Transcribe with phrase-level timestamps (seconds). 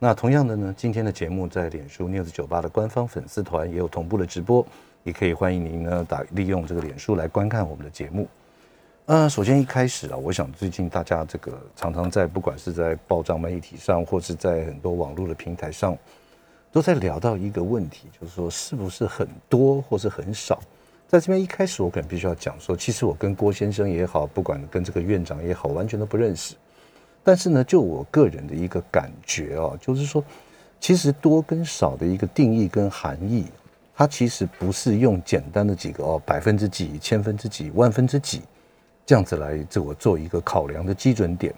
[0.00, 4.64] 那同样的呢，今天的节目在脸书 News 九八的官方粉丝团也有同步的直播，
[5.02, 8.28] 也可以欢迎您呢打利用这个脸书来观看我们的节目。
[9.06, 15.98] 呃，首先一开始啊，我想最近大家这个常常在不管是在报章媒体上，或是在很多网络的平台上，
[16.70, 20.60] 都在聊到一个问题，就是说是不是很多或是很少？
[21.08, 26.54] 在这边一开始，我可能必须要讲说，其实我跟郭先生也好，不管跟这个院长也好，完全都不认识。
[27.28, 30.24] 但是呢，就我个人的一个感觉哦，就是说，
[30.80, 33.44] 其实多跟少的一个定义跟含义，
[33.94, 38.40] 它其实不是用简单的几个哦，百分之几、千分之几、万分之几
[39.04, 41.54] 这样子来自我做一个考量的基准点。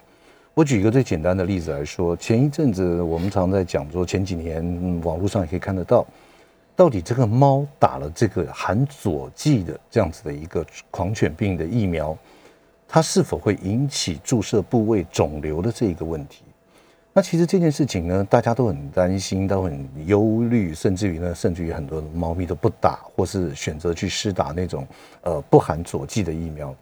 [0.55, 6.05] 我举一个最简单的例子来说，前一阵子我们常在讲说，前几年网络上也可以看得到，
[6.75, 12.19] 到底这个猫打了这个含佐剂的这样子的一个狂犬病的疫苗。
[12.93, 16.43] 它是否会引起注射部位肿瘤的这一个问题？
[17.13, 24.85] 那其实这件事情呢，大家都很担心，都很忧虑，甚至于呢，甚至于很多猫咪都不打，或是选择去施打那种
[25.23, 26.75] 呃不含佐剂的疫苗。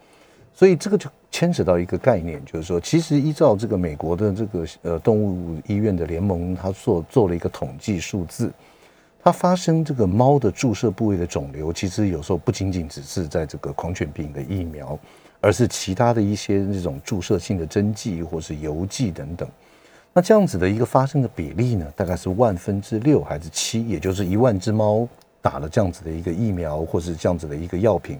[0.55, 8.50] 所以这个就牵扯到一个概念，就是说，其实依照这个美国的这个呃动物医院的联盟，它做做了一个统计数字，
[9.22, 14.98] 它发生这个猫的注射部位的肿瘤，其实有时候不仅仅只是在这个狂犬病的疫苗。
[15.41, 19.48] 而是其他的一些这种注射性的针剂或是油剂等等，
[20.12, 25.06] 那这样子的一个发生的比例呢，大概是万分之六还是七，也就是一万只猫
[25.41, 28.19] 打了这样子的一个疫苗或是这样子的一个药品，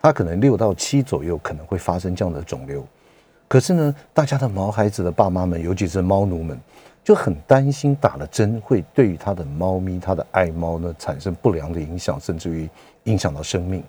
[0.00, 2.86] 它可能六到七左右可能会发生这样的肿瘤。
[3.48, 6.58] 可是呢，大家的毛孩子的爸妈们，尤其是猫奴们，
[7.02, 12.70] 就很担心打了针会对于他的猫咪、他的爱猫呢产生不良的影响，甚至于
[13.04, 13.82] 影响到生命。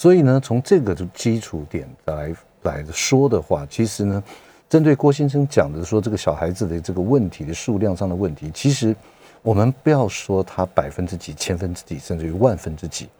[0.00, 4.24] 所以呢，从这个基础点来来说的话，其实呢，
[4.66, 8.96] 针对郭先生讲的说这个小孩子的这个问题的数量上的问题，其实
[9.42, 13.10] 我们不要说他百分之几、千分之几，甚至于万分之几，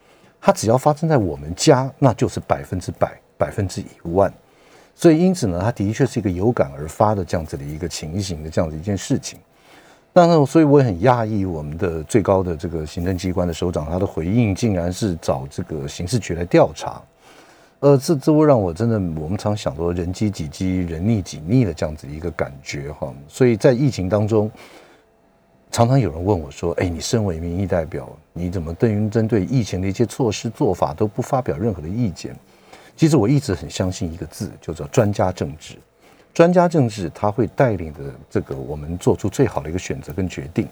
[0.40, 4.32] 他只要发生在我们家，那就是百分之百、百分之一万。
[4.94, 9.38] 所以因此呢，他的确是一个有感而发的这样子的一个情形的这样子一件事情。
[10.12, 17.00] 当然，所以我也很讶异，我们的最高的这个行政机关的首长，他的回应竟然是找这个刑事局来调查。
[17.78, 23.14] 呃，这这会让我真的，我们常想说人机己机，人溺己溺的这样子一个感觉哈。
[23.28, 24.50] 所以在疫情当中，
[25.70, 32.36] 常常有人问我说：“哎，你身为民意代表，你怎么对于针对疫情的一些措施做法都不发表任何的意见？”
[32.96, 35.76] 其实我一直很相信一个字，叫做专家政治。
[36.32, 40.66] 专家政治，他会带领着这个我们做出最好的一个选择跟决定。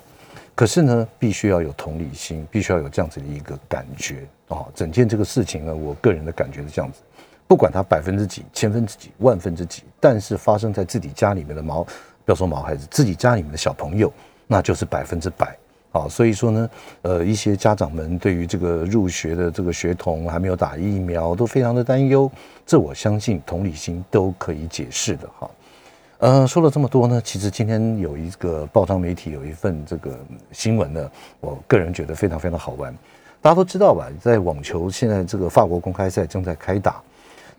[0.55, 4.67] 可是呢，必须要有同理心，必须要有这样子的一个感觉啊。
[4.75, 7.01] 整件这个事情呢，我个人的感觉是这样子：
[7.47, 14.13] 不管它百分之几、千分之几、万分之几，但是发生在自己家里面的毛，不要说毛孩子，自己家里面的小朋友，
[14.47, 15.57] 那就是百分之百
[15.99, 16.09] 啊。
[16.09, 16.71] 所以说呢，
[17.03, 22.31] 呃，一些家长们对于这个入学的这个学童还没有打疫苗，都非常的担忧。
[22.67, 25.51] 这我相信同理心都可以解释的哈。
[26.19, 30.19] 呃，说了这么多呢，其实今天有一个报章媒体有一份这个
[30.51, 31.11] 新闻呢，
[31.41, 32.93] 我个人觉得非常非常好玩。
[33.41, 37.01] 大家都知道吧，在网球现在这个法国公开赛正在开打，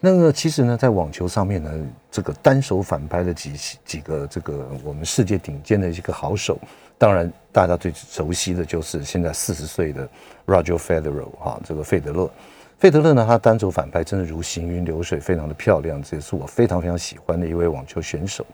[0.01, 1.71] 那个其实呢，在网球上面呢，
[2.11, 3.53] 这个单手反拍的几
[3.85, 6.59] 几个这个我们世界顶尖的一个好手，
[6.99, 10.07] 当然大家最熟悉的就是现在四十岁的
[10.45, 12.29] Roger Federer 哈，这个费德勒。
[12.77, 18.45] 费德勒呢，他单手反拍真的如行云流水，非常的漂亮，这也是我非常非常喜欢的一位网球选手。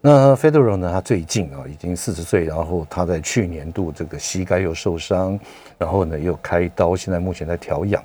[0.00, 5.38] 那费德勒呢，他最近啊已经四十岁，然后他在去年度这个膝盖又受伤，
[5.78, 8.02] 然后呢又开刀，现在目前在调养。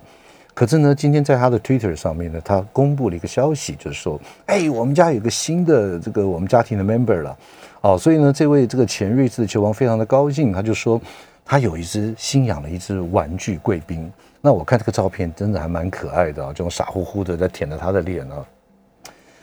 [0.54, 7.38] 可是呢，今天在他的 Twitter 上面呢，他公布了一个消息，就是说，哎，我们家有个新的这个我们家庭的 member 了，
[7.82, 11.00] 哦，所以呢，这位这个前瑞士的球王非常的高兴，他就说
[11.46, 14.12] 他有一只新养了一只玩具贵宾。
[14.42, 18.46] 那我看这个照片真的还蛮可爱的啊，这种傻乎乎的在舔着他的脸啊。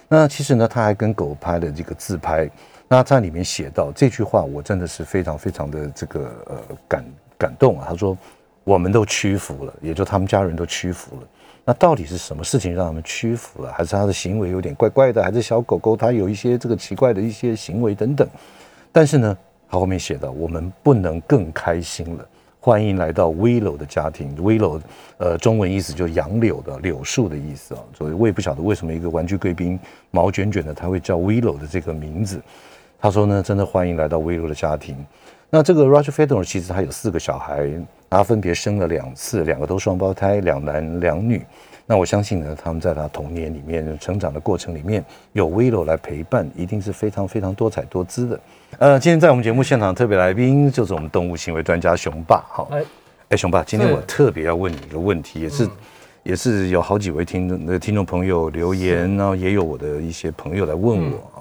[0.09, 2.49] 那其实呢，他还跟狗拍了这个自拍。
[2.89, 7.05] 那在里面写到这句话，我真的是非常非常的这个呃感
[7.37, 7.87] 感动啊。
[7.89, 8.17] 他说
[8.63, 11.23] ：“我们都屈服了，也就他们家人都屈服了。
[11.69, 13.73] 那到底是什么事情让他们屈服了？
[13.73, 15.21] 还是他的行为有点怪怪的？
[15.21, 18.29] 还是小狗狗它有一些这个奇怪的一些行为等等？
[18.93, 19.37] 但是呢，
[19.69, 22.25] 他后面写道：“我们不能更开心了。”
[22.61, 24.37] 欢迎来到 Willow 的家庭。
[24.37, 24.81] Willow，
[25.19, 27.81] 呃，中文意思就杨柳的柳树的意思啊。
[27.99, 29.77] 所以我也不晓得为什么一个玩具贵宾
[30.13, 32.41] 毛卷卷的他会叫 Willow 的这个名字。
[33.01, 34.97] 他说呢，真的欢迎来到 Willow 的家庭。
[35.49, 37.69] 那这个 Roger Federer 其实他有四个小孩，
[38.11, 41.45] 他分别生了两次，两个都双胞胎，两男两女。
[41.89, 48.41] 那我相信呢，他们在他童年里面成长的过程里面，有 Willow 来陪伴，一定是非常非常多彩多姿的。
[48.79, 52.45] 呃，今天在我们节目现场特别来宾就是我们动物行为专家熊爸。
[52.49, 52.83] 好，哎，
[53.29, 55.69] 哎，熊爸，今天我特别要问你一个问题，也是，
[56.25, 61.39] 也是有好几位听听众朋友留言，然后也有我的一些朋友来问我啊，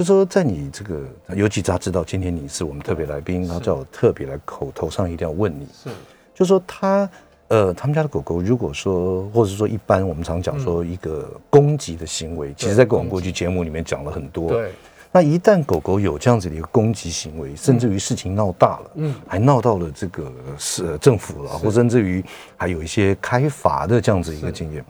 [0.00, 1.02] 就说在你这个，
[1.36, 5.90] 尤其他知道今天你是我们特别来宾，然后叫我特别来口头上一定要问你，是，
[6.34, 7.06] 就说他。
[7.48, 14.48] 呃，他们家的狗狗，如果说，或者说一般，我们常讲说一个攻击的行为，其实，在我们过去节目里面讲了很多。
[14.50, 14.70] 对。
[15.10, 22.24] 那一旦狗狗有这样子的一个攻击行为，甚至于事情闹大了，嗯，还闹到了这个是政府了，或甚至于
[22.56, 24.84] 还有一些开罚的这样子一个经验。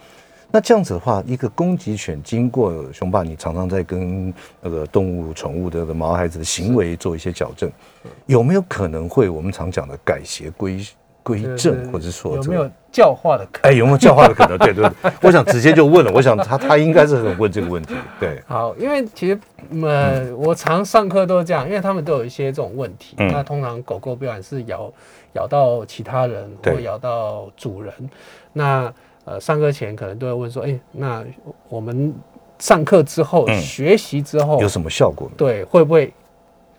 [0.53, 7.71] 那这样子的话，一个攻击犬经过熊爸，你常常在跟那个动物宠物的毛孩子的行为做一些矫正，
[8.27, 10.85] 有没有可能会我们常讲的改邪归？
[11.23, 13.71] 归正，或者说有没有教化的可能？
[13.71, 14.57] 哎，有没有教化的可能？
[14.57, 16.11] 对对对，我想直接就问了。
[16.15, 17.95] 我想他他应该是很问这个问题。
[18.19, 19.39] 对，好，因为其实
[19.83, 23.17] 呃，嗯、我常上课都是这样，因为他们都有一些这种问题。
[23.19, 24.91] 嗯、那通常狗狗不管是咬
[25.35, 27.93] 咬到其他人，或咬到主人，
[28.55, 28.91] 那
[29.31, 31.25] 呃上课前可能都会问说：哎，那
[31.69, 32.13] 我们
[32.59, 35.31] 上课之后、嗯、学习之后有什么效果？
[35.37, 36.13] 对，会不会？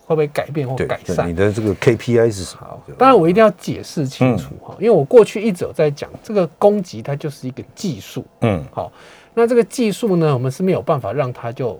[0.04, 1.28] 会不会改变或改善？
[1.28, 2.78] 你的这个 KPI 是什么？
[2.98, 8.24] 当然我一定要解释清楚哈，嗯、因为我过去一直有在讲，这个攻击它就是一个技术。
[8.40, 8.92] 嗯，好，
[9.32, 11.78] 那这个技术呢，我们是没有办法让它就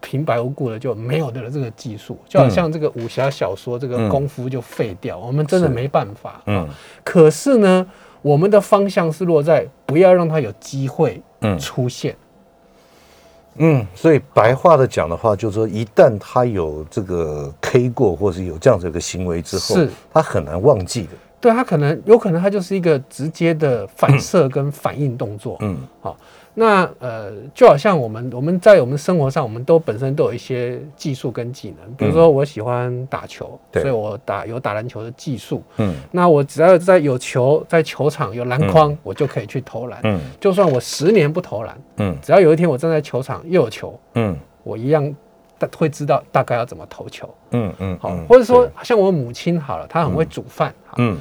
[0.00, 1.50] 平白无故的就没有的了。
[1.50, 6.40] 这个技术就好像这个武侠小说这个功夫就废掉，嗯、我们真的没办法。
[6.46, 6.66] 嗯，
[7.02, 7.84] 可是呢，
[8.26, 11.22] 我们的方向是落在不要让它有机会
[11.60, 12.12] 出现。
[12.12, 12.16] 嗯
[13.58, 21.10] 嗯，所以白话的讲的话，就是说，一旦他有这个 K 过，或是有这样子一个行为之后，是他很难忘记的。
[21.40, 25.56] 对，他可能有可能他就是一个直接的反射跟反应动作。
[25.60, 26.16] 嗯，好。
[26.58, 31.94] 那呃，就好像我们我们在我们生活上，我们都本身都有一些技术跟技能。
[31.96, 35.62] 比如说，我喜欢打球，嗯、所以我打有打篮球的技术。
[35.76, 40.00] 嗯，那我只要在有球在球场有篮筐，嗯、我就可以去投篮。
[40.04, 45.14] 嗯，就算我十年不投篮，嗯，只要有一天我站在球场又有球，嗯，我一样
[45.76, 47.28] 会知道大概要怎么投球。
[47.50, 50.74] 嗯嗯，好，或者说像我母亲好了，她很会煮饭。
[50.96, 51.18] 嗯。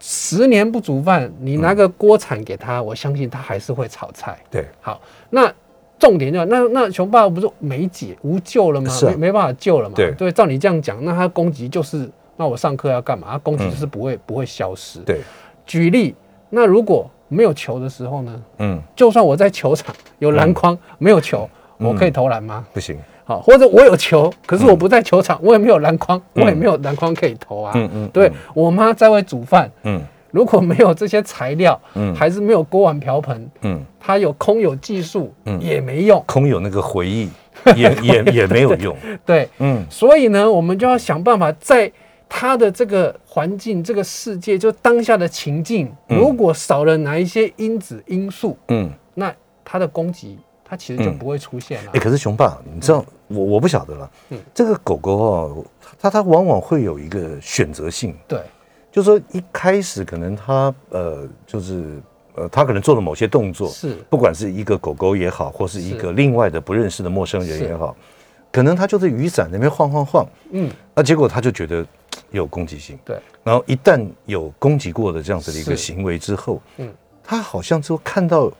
[0.00, 4.38] 十年不煮饭，你拿个锅铲给他，嗯、我相信他还是会炒菜。
[4.50, 5.52] 对，好，那
[5.98, 8.90] 重点就那那熊爸不是没解无救了吗？
[8.90, 9.94] 啊、没没办法救了嘛？
[9.94, 13.28] 对对，照你这样讲，那他攻击就是，那我上课要干嘛？
[13.32, 15.00] 他攻击就是不会、嗯、不会消失。
[15.00, 15.20] 对，
[15.66, 16.14] 举例，
[16.48, 18.42] 那如果没有球的时候呢？
[18.58, 22.66] 嗯，就算我在球场有篮筐，嗯、没有球，我可以投篮吗？
[22.72, 22.98] 不行。
[23.30, 27.70] 好，或者我有球，可是我不在球场，我也没有篮筐，我也没有篮筐可以投啊。
[27.76, 37.30] 嗯嗯，对我妈在外煮饭，嗯，如果没有这些材料，嗯，还是没有锅碗瓢盆，嗯，她有空有技术，嗯，也没用，空有那个回忆，
[37.76, 38.96] 也 也也没有用。
[39.24, 41.88] 对，嗯，所以呢，我们就要想办法，在
[42.28, 49.32] 他的这个环境、这个世界，就当下的情境，如果少了哪一些因子因素，嗯，那
[49.64, 50.36] 他的攻击。
[50.72, 51.90] 他其实就不会出现了。
[51.94, 54.10] 哎，可是熊爸，你知道我我不晓得了。
[54.30, 55.64] 嗯，这个狗狗哦，
[55.98, 58.14] 它它往往会有一个选择性。
[58.26, 58.42] 对，
[58.90, 62.00] 就是说一开始可能它呃，就是
[62.34, 67.96] 呃，它可能做了某些动作，是不管是一个狗狗也好，或是一个另外的不认识的陌生人也好，
[68.50, 70.26] 可能它就在雨伞那边晃晃晃。
[70.50, 71.86] 嗯，那结果它就觉得
[72.30, 72.98] 有攻击性。
[73.04, 78.52] 对，然后一旦有攻击过的这样子的一个行为之后，嗯，它好像就看到。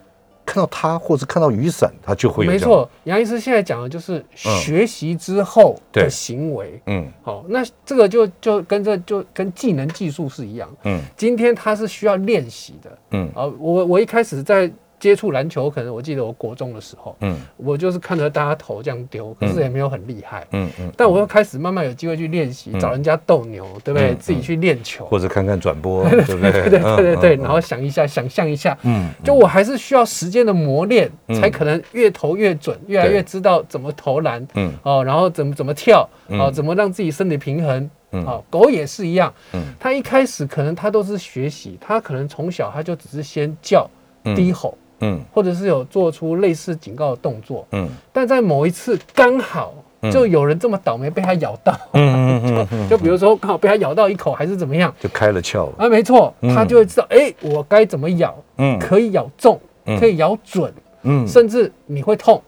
[0.45, 2.51] 看到他，或者看到雨伞，他就会有。
[2.51, 6.81] 没错，杨医师现在讲的就是学习之后的行为。
[6.87, 10.69] 嗯，好，那这个就就跟这就跟技能技术是一样。
[10.85, 12.99] 嗯，今天他是需要练习的。
[13.13, 14.71] 嗯，啊，我我一开始在。
[15.01, 24.15] 接触篮球，可能我记得我国中的时候，嗯，我就是看着大家投这样丢，可是也没有很厉害，嗯嗯，但我又开始慢慢有机会去练习，找人家斗牛，对不对？
[24.17, 26.53] 自己去练球，或者看看转播， 对不对？
[26.53, 34.71] 对对对对对，然后想一下，想象一下，嗯，就我还是需要时间的磨练，才可能越投越准，越来越知道怎么投篮，嗯。
[34.83, 43.89] 哦，然后怎么怎么跳，哦，怎么让自己身体平衡，嗯，好，狗也是一样，嗯，它一开始可能它都是学习，它可能从小它就只是先叫
[44.37, 44.77] 低吼。
[45.01, 49.73] 嗯，或者是有做出类似警告的动作，嗯，但在某一次刚好
[50.11, 55.75] 就有人这么倒霉被它咬到，嗯嗯嗯， 就比如说刚好被它咬到一口还是怎么样，就开了窍了。
[55.79, 59.61] 啊，没错，它就会知道，哎，我该怎么咬，嗯，可以咬中，
[59.99, 62.43] 可以咬准，嗯，甚至你会痛，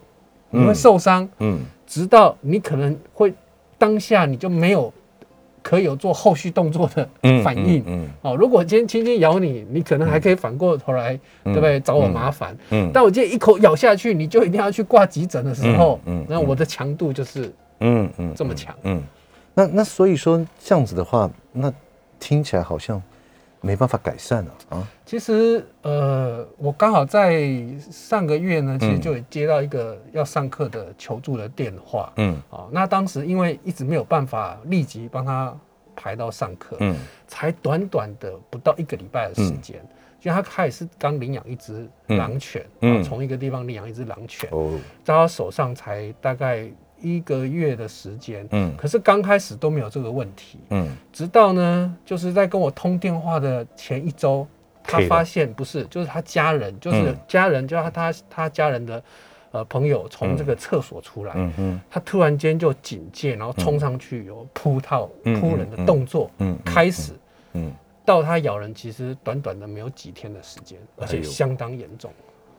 [0.50, 3.32] 你会受伤，嗯，直到你可能会
[3.76, 4.92] 当下你就没有。
[5.62, 7.09] 可以有做后续动作的
[7.42, 11.81] 反应，嗯，哦，如果今天轻轻咬你，你可能还可以反过头来，对不对？
[11.81, 19.02] 找我麻烦，嗯，但我今天一口咬下去，你就一定要去挂急诊的时候，嗯，那我的强度就是，嗯嗯，这么强，嗯，
[19.54, 21.73] 那那所以说这样子的话，那
[22.19, 23.00] 听起来好像。
[23.62, 24.87] 没办法改善了啊！
[25.07, 32.12] 其实，呃，我刚好在上个月呢，其实就有接到一个要上课的求助的电话。
[32.16, 35.57] 嗯，啊，那当时因为一直没有办法立即帮他
[35.95, 39.81] 排到上课，嗯，才短短的不到一个礼拜的时间，
[40.21, 46.69] 就他他也是刚领养一只狼犬，嗯，从一个地方领养一只狼犬，哦，在他手上才大概。
[47.02, 54.47] 一个月的时间，嗯，可是刚开始都没有这个问题，嗯，直到呢，就是在跟我通电话的前一周，
[54.82, 59.02] 他发现不是，就是他家人，就是家人，就是他他家人的
[59.50, 61.52] 呃朋友从这个厕所出来，嗯。
[61.59, 67.12] 嗯，他突然间就警戒，然后冲上去有扑套扑人的动作，嗯，开始，
[67.52, 67.73] 嗯，
[68.04, 72.11] 到他咬人，其实短短的没有几天的时间，而且相当严重。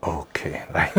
[0.04, 0.92] OK，来，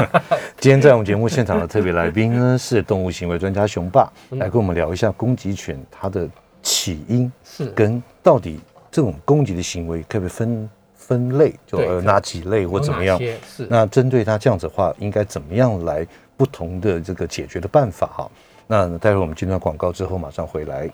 [0.56, 6.26] 今天在我们节目现场的特别来宾呢是动物行为专家熊爸，来跟我们聊一下攻击犬它的
[6.62, 8.58] 起因是跟到底
[8.90, 13.20] 这种攻击的行为可不可以分分类，就呃哪几类或怎么样？
[13.46, 18.30] 是那针对它这样子的话，应该怎么样来不同的这个解决的办法哈？
[18.66, 20.90] 那待会我们进段广告之后马上回来。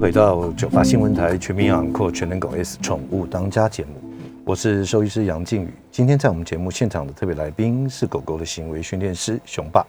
[0.00, 4.00] 回到九八新闻台全民养狗全能狗 S 宠物当家节目，
[4.46, 5.68] 我是兽医师杨靖宇。
[5.90, 9.86] 今天在我们节目现场的特别来宾是狗狗的行为训练师熊爸。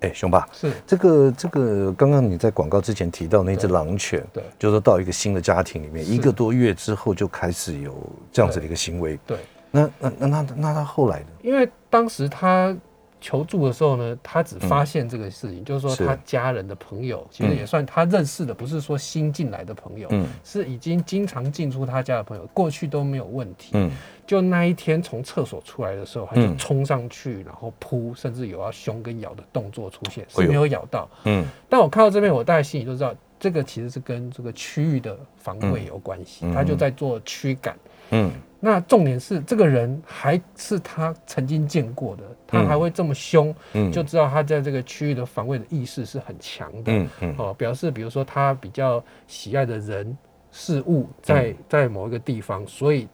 [0.00, 7.96] 哎，熊爸是这个这个，刚刚你在广告之前提到那只狼犬，对，就是说到一个新的家庭里面，一个多月之后就开始有
[8.30, 9.18] 这样子的一个行为。
[9.26, 9.38] 对，
[9.70, 11.26] 那那那那那他后来呢？
[11.42, 12.76] 因为当时他。
[13.24, 23.90] 求助的时候呢，他只发现这个事情，嗯、就是说他家人的朋友，其实也算他认识的，不是说新进来的朋友，嗯，是已经经常进出他家的朋友，过去都没有问题，嗯，
[24.26, 37.74] 就那一天从厕所出来的时候，他就冲上去，然后扑，甚至有要凶跟咬的动作出现，是没有咬到，嗯，但我看到这边，我大概心里就知道，这个其实是跟这个区域的防卫有关系，他就在做驱赶，
[38.10, 38.30] 嗯。
[38.66, 50.16] 那重点是，这个人还是他曾经见过的，他还会这么凶，嗯，就知道他在这个区域的防卫的意识是很强的，嗯嗯，哦，表示比如说他比较喜爱的人
[50.50, 53.06] 事物在在某一个地方，所以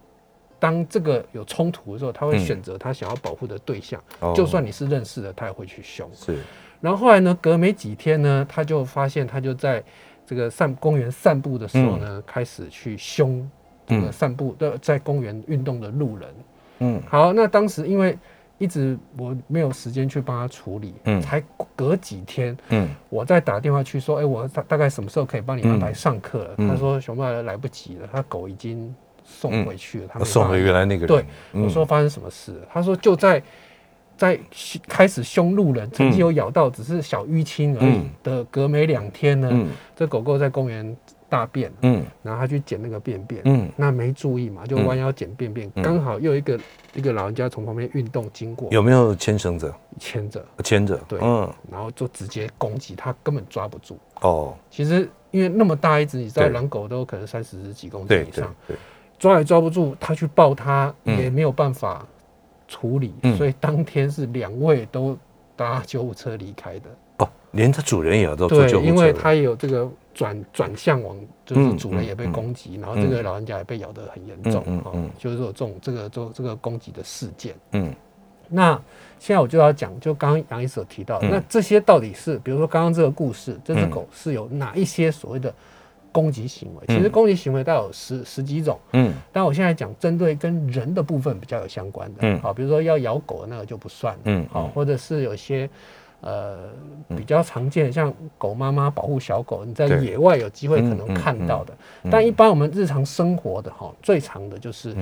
[0.61, 4.01] 当这个有冲突的时候，他会选择他想要保护的对象，
[4.37, 6.09] 就算你是认识的，他也会去凶。
[6.15, 6.39] 是，
[6.81, 9.83] 然后后来呢，隔没几天呢，他就发现他就在
[10.25, 13.51] 这个散公园散步的时候呢，开始去凶。
[13.91, 16.29] 这个散步的在公园运动的路人，
[16.79, 18.17] 嗯，好，那当时因为
[18.59, 21.43] 一直我没有时间去帮他处理，嗯，才
[21.75, 26.55] 隔几天，嗯，我再打电话去说，哎，我大大概什么时候可以帮你安排上课了？
[26.57, 28.95] 他说熊爸来不及了，他狗已经
[29.25, 31.09] 送回去了，他送回原来那个人。
[31.53, 32.61] 对，我说发生什么事？
[32.73, 33.43] 他说就在
[34.17, 34.39] 在
[34.87, 39.67] 开始凶路人，曾经有咬到，只是小淤青而已的，隔没两天呢，
[39.97, 40.97] 这狗狗在公园。
[41.31, 46.59] 大便，嗯，然后他去捡那个便便，嗯，那没注意嘛，就弯腰捡便便，刚好又一个
[46.93, 49.73] 一个老人家从旁边运动经过，有没有牵绳子？
[50.01, 53.97] 牵着，牵着，对，嗯，然后就直接攻击他，根本抓不住。
[54.23, 58.77] 哦，其实因为那么大一只，你知道狼狗都可能三十几公斤以上，对，
[59.17, 62.05] 抓也抓不住，他去抱他也没有办法
[62.67, 65.17] 处理，所以当天是两位都
[65.55, 66.91] 搭救护车离开的。
[67.19, 69.89] 哦，连他主人也要都坐救护车，因为他也有这个。
[70.13, 77.55] 转转向往，就是主人也被攻击，然后这个老人家也被咬得很严重啊，就是说这种这个这这个攻击的事件。
[77.73, 77.95] 嗯，
[78.49, 78.73] 那
[79.19, 85.55] 现在我就要讲，就刚刚杨医师有提到，那这些到底是，比如说刚刚这个故事，这只狗是有哪一些所谓的
[86.11, 86.87] 攻击行为？
[86.89, 88.79] 其实攻击行为大概有十十几种。
[88.93, 92.19] 嗯，但我现在讲针对跟人的部分比较有相关的。
[92.23, 94.19] 嗯，好，比如说要咬狗的那个就不算。
[94.25, 95.71] 嗯，好，或者是有些。
[96.21, 96.59] 呃，
[97.17, 101.73] 比较常见，像狗妈妈保护小狗，你在野外有机会可能看到的。
[102.11, 104.95] 但一般我们日常生活的哈，最常的就是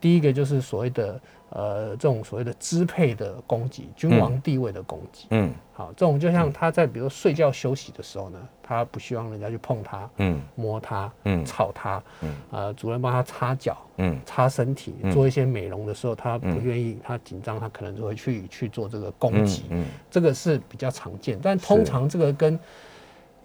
[0.00, 1.18] 第一个就是所谓的
[1.50, 22.58] 呃，这种所谓的支配的攻击，君王地位的攻击，嗯，好，这种就像他在比如睡觉休息的时候呢，他不希望人家去碰他，嗯，摸他，嗯，吵他，嗯，呃，主人帮他擦脚，嗯，擦身体，做一些美容的时候，他不愿意，他紧张，他可能就会去去做这个攻击，嗯，这个是比较常见，但通常这个跟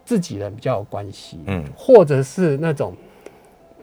[0.03, 2.96] 自己人比较有关系，嗯，或者是那种。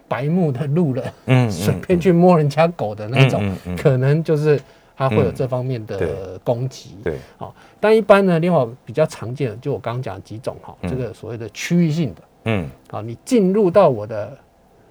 [0.08, 4.58] 白目的路人，嗯，随便去摸人家狗的那种，可能就是
[4.96, 14.36] 他会有这方面的攻击，对，好，但一般呢，另外比较常见的，就我刚刚讲的几种哈，这个所谓的区域性的，嗯，好，你进入到我的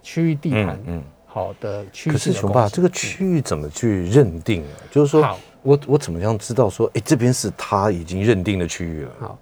[0.04, 4.62] 区域地盘，嗯，好的区域，可是熊爸，这个区域怎么去认定？
[4.64, 4.78] 啊？
[4.92, 9.12] 就是说，我我怎么样知道说，哎，这边是他已经认定的区域了？
[9.20, 9.40] 好。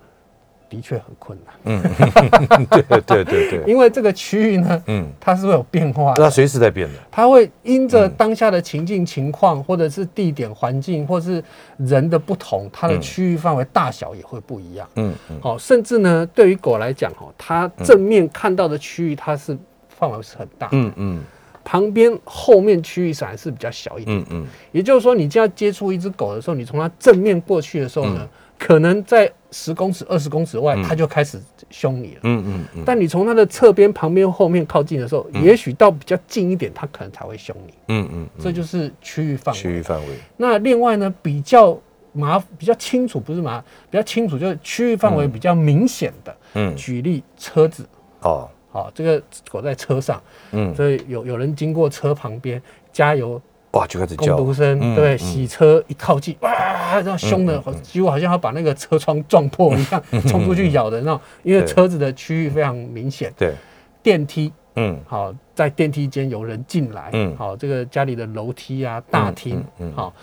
[0.75, 11.41] 的确很困难，嗯， 对对对对，因为这个区域呢，嗯，它是会有变化的，它随时在变的，它会因着当下的情境情况，或者是地点环境，或是
[11.77, 21.23] 人的不同，它的区域范围大小也会不一样，嗯嗯，好，甚至呢，对于狗来讲，哈，它正面看到的区域，它是范围是很大，嗯嗯，
[21.63, 28.27] 旁边后面区域反而是比较小一点，嗯嗯，也就是说，你就要接触一只狗的时候，你从它正面过去的时候呢。
[28.57, 32.21] 可能在十公尺、二十公尺外，它就开始凶你了。
[32.23, 32.83] 嗯嗯嗯。
[32.85, 37.73] 但你从它的侧边、旁边、后面靠近的时候，也许到比较近一点，它可能才会凶你。
[37.89, 38.27] 嗯嗯。
[38.39, 39.61] 这就是区域范围。
[39.61, 40.07] 区域范围。
[40.37, 41.77] 那另外呢，比较
[42.13, 46.35] 麻、比较清楚，不是麻，比较清楚，就是区域范围比较明显的。
[46.53, 46.75] 嗯。
[46.75, 47.85] 举例，车子。
[48.21, 48.49] 哦。
[48.71, 50.21] 好，这个狗在车上。
[50.51, 50.73] 嗯。
[50.75, 53.41] 所以有有人经过车旁边加油。
[53.75, 55.17] 哇，就开始叫，工读生，对？
[55.17, 61.19] 洗车一靠近，哇，这样凶的，几乎好像要把那个车窗撞破一样， 冲出去咬的那种。
[61.43, 63.33] 因为车子的区域非常明显。
[63.37, 63.53] 对，
[64.01, 70.13] 电梯，嗯，好，在电梯间有人进来，嗯，好，这个家里的楼梯啊、大厅，嗯，好，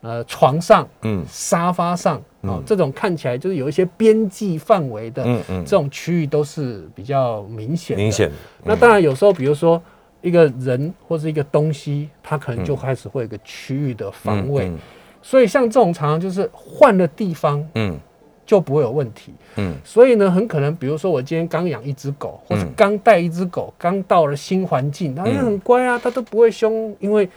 [0.00, 7.94] 呃，床上，嗯，沙发上，哦，这种看起来就是有一些边际范围的，嗯嗯，这种区域都是比较明显。
[7.94, 8.30] 明显。
[8.64, 9.82] 那当然，有时候，比如说。
[10.22, 14.78] 一个人或是一个东西，它可能就开始会有一个区域的防卫，嗯嗯、
[15.20, 17.98] 所以像这种常常就是换了地方，嗯，
[18.46, 27.28] 就不会有问题，嗯，所以呢，很可能比如说我今天刚养一只狗，或者刚带一只狗，刚到了新环境，它也很乖啊，它都不会凶，因为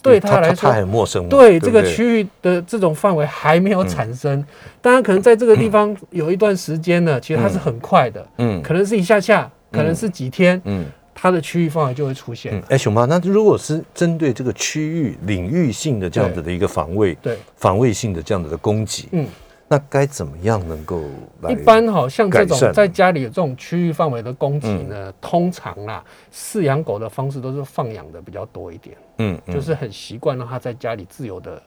[0.00, 4.42] 对它来说，它很陌生，对这个区域的这种范围还没有产生，
[4.80, 10.86] 当然可能在这个地方有一段时间呢，其实它是很快的，嗯，可能是一下下，可能是几天，嗯。
[11.20, 12.62] 它的区域范围就会出现。
[12.70, 19.26] 哎，熊爸，那如果是针对这个区域领域性的这样子的一个防卫，对防卫性的这样子的攻击，嗯，
[19.68, 21.02] 那该怎么样能够
[21.42, 21.52] 来？
[21.52, 26.02] 一般好像这种在家里有这种区域范围的攻击呢，通常啦，
[26.32, 31.62] 饲养狗的方式都是放养的比较多一点，嗯，就是很习惯让它在家里自由的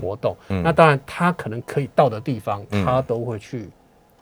[0.00, 0.36] 活动。
[0.46, 3.68] 那当然，它可能可以到的地方，它都会去。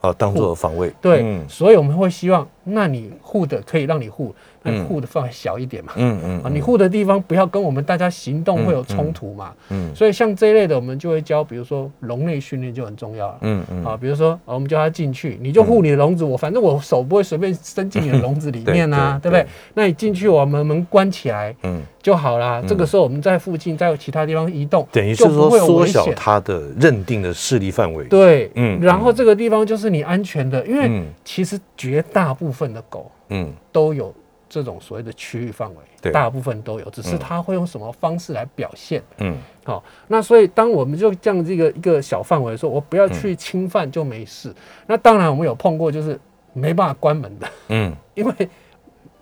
[0.01, 0.93] 啊，当做防卫。
[1.01, 4.35] 对，所以我们会希望，那你护的可以让你护。
[4.65, 13.27] 那护的范围小一点嘛，嗯嗯，啊，你护的地方不要跟我们大家行动会有冲突嘛，嗯，所以像这一类的，我们就会教，比如说笼内训练就很重要。
[13.27, 19.45] 了，嗯嗯，啊，比如说我们叫他进去，你就护你的笼子，我反正我手不会随便伸进你的笼子里面啊，对不对？
[19.75, 22.63] 那你进去，我们门关起来，嗯，就好啦。
[22.65, 34.15] 这个时候我们在附近，在其他地方移动，等于是说缩小它的认定的势力范围，对，嗯，然后这个地方就是你安全的，因为其实绝大部分的狗，嗯，都有。
[34.49, 39.03] 这种所谓的区域范围，对大部分都有，只是它会用什么方式来表现。
[39.17, 39.35] 嗯，
[39.65, 44.51] 好、哦，那所以当我们就这样这个一个小范围的时候，我不要去侵犯就没事。
[44.51, 44.55] 嗯、
[44.89, 46.21] 那当然我们有碰过，就是
[46.53, 47.49] 没办法关门的。
[47.69, 48.49] 嗯， 因为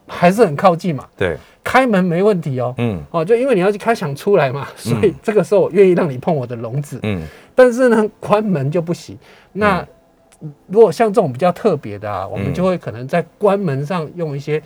[0.09, 1.07] 还是很靠近嘛。
[1.17, 2.75] 对，开门没问题哦。
[2.79, 6.99] 嗯，哦，就因为你要去开想出来嘛，所以这个时候我愿意让你碰我的笼子。
[7.05, 7.23] 嗯，
[7.55, 9.17] 但是呢，关门就不行。
[9.53, 9.87] 那
[10.67, 14.63] 如果像这种比较特别的啊，我们就会可能在关门上用一些。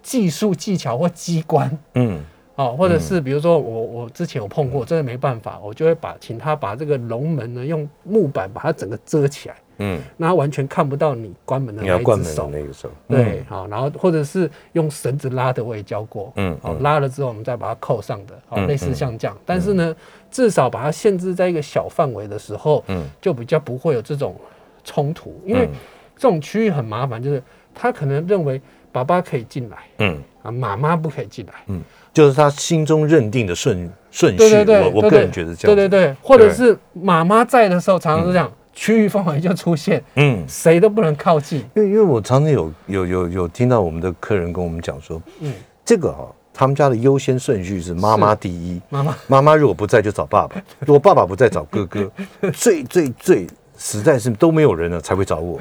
[0.00, 2.22] 技术技巧或机关，嗯，
[2.54, 19.94] 哦，或者是比如说我我之前有碰过，真的没办法，我就会把请他把这个龙门呢用木板把它整个遮起来，嗯，那他完全看不到你关门的那一只手，那个手，对，好，然后或者是用绳子拉的，我也教过，嗯，好，拉了之后我们再把它扣上的，好，类似像这样，但是呢，
[20.30, 24.34] 至少把它限制在一个小范围的时候，嗯，就比较不会有这种
[24.88, 25.68] 冲突，因为
[26.16, 27.42] 这种区域很麻烦，就是
[27.74, 28.60] 他可能认为。
[28.90, 30.18] 爸爸可以进来，嗯。
[30.42, 31.80] 啊，妈妈不可以进来，嗯，
[32.12, 34.38] 就是他心中认定的顺顺序。
[34.38, 35.76] 对对对，我我个人觉得这样。
[35.76, 41.58] 对对对，或者是妈妈在的时候，常常是这样，区域范围就出现，嗯，谁都不能靠近。
[41.74, 45.52] 因为因为我常常有有有有听到我们的客人跟我们讲说，嗯，
[45.84, 49.16] 这个哈，他们家的优先顺序是妈妈第一，妈妈。
[49.26, 52.10] 妈妈如果不在就找爸爸，如果爸爸不在找哥哥，
[52.54, 53.46] 最 最最。
[53.78, 55.58] 实在是都没有人了才会找我，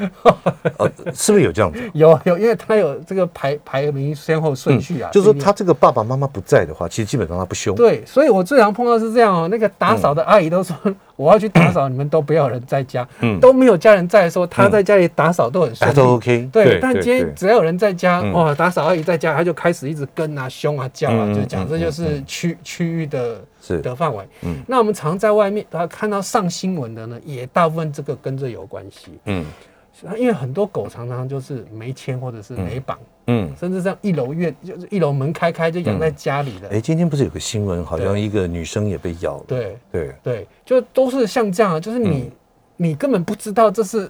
[0.77, 1.79] 呃， 是不是有这样子？
[1.93, 5.09] 有有，因为他有这个排排名先后顺序啊。
[5.09, 7.75] 嗯、就是说他这个爸爸妈妈不在的话，其实基本上他不凶。
[7.75, 10.75] 对，所以我最常碰到是这样哦，那个打扫的阿姨都说。
[10.83, 16.49] 嗯我要去打扫，你们都不要人在家，嗯，都没有家人在的时候，他在家里打扫都很顺利，都 OK。
[16.53, 23.41] 对，但今天只要有人在家，哇，打扫阿姨在家，他就开始一直跟啊、凶啊、叫啊，就讲这就是区区域的
[23.81, 24.23] 的范围。
[24.43, 29.11] 嗯，那我们常在外面，他看到上新闻的呢，也大部分这个跟这有关系。
[29.25, 29.43] 嗯。
[30.17, 36.69] 因为很多狗常常就是没牵或者是没绑，嗯，甚至像一楼院就是一楼门开开就养在家里的。
[36.69, 39.43] 哎，今天不是有个新闻，好像一个女生也被咬了。
[39.47, 39.77] 对。
[39.91, 40.15] 对。
[40.21, 42.31] 对，就都是像这样，就是你
[42.75, 44.09] 你根本不知道这是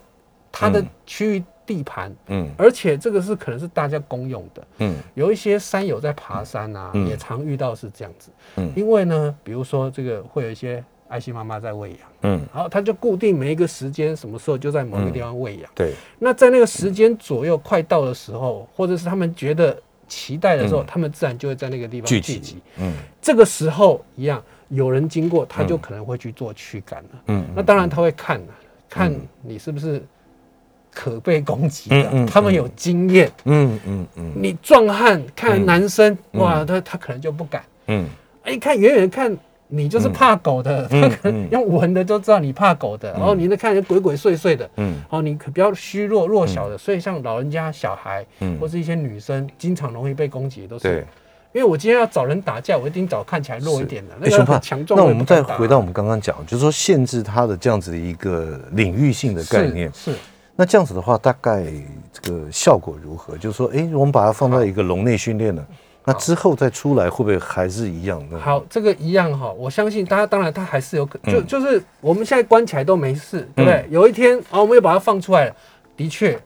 [0.52, 10.84] 它的区域地盘，嗯，而且这个是可能是大家公用的，嗯，有一些山友在爬山啊，也常遇到是这样子，嗯，因为呢，比如说这个会有一些。
[11.08, 15.94] 爱心妈妈在喂养，嗯，好，他就固定每一个时间，什么时候就在某个地方喂养，对。
[16.20, 22.94] 那在那个时间左右快到的时候，或者是他们觉得期待的时候，他们自然就会在那个地方聚集，嗯。
[23.22, 27.46] 这个时候一样，有人经过，他就可能会去做驱赶了，嗯。
[27.56, 28.42] 那当然他会看，
[28.90, 30.04] 看你是不是
[30.94, 34.32] 可被攻击的，他们有经验，嗯嗯嗯。
[34.36, 38.06] 你壮汉看男生，哇，他他可能就不敢，嗯。
[38.46, 39.38] 一看远远看。
[39.68, 40.90] 你就是怕狗的，
[41.52, 43.12] 用闻的就知道你怕狗的。
[43.14, 51.06] 然后你那看人鬼鬼祟祟的，嗯，哦，你可比较虚弱弱小的，所以像老人家、小孩，嗯，或是一些女生，经常容易被攻击，都是。
[51.54, 55.00] 因为我今天要找人打架，我一定找看起来弱一点的，那个强壮。
[55.00, 59.92] 那我们再回到我们刚刚讲，就是说限制它的这样子的一个领域性的概念。
[59.94, 60.14] 是。
[60.56, 61.66] 那这样子的话，大概
[62.12, 63.38] 这个效果如何？
[63.38, 65.66] 就是说，哎，我们把它放在一个笼内训练了。
[66.08, 68.40] 那之后再出来会不会还是一样呢？
[68.40, 73.86] 好，这个一样哈，我相信大家当然他还是有可，就就是我们现在关起来都没事，对不对？
[73.90, 75.56] 有一天啊，我们又把它放出来了，
[75.98, 76.40] 的确，